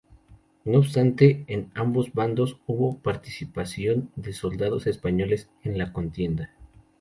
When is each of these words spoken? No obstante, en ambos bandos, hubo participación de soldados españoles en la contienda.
No 0.65 0.79
obstante, 0.79 1.43
en 1.45 1.69
ambos 1.75 2.11
bandos, 2.11 2.57
hubo 2.65 2.97
participación 2.97 4.09
de 4.15 4.33
soldados 4.33 4.87
españoles 4.87 5.51
en 5.61 5.77
la 5.77 5.93
contienda. 5.93 6.49